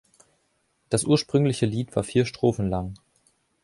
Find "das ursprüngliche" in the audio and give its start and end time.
0.89-1.67